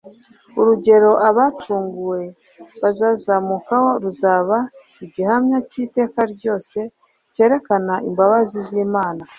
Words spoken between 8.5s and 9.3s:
z'Imana."